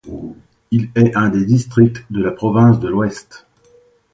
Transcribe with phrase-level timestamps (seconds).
[0.71, 3.45] Il est un des districts de la province de l'Ouest.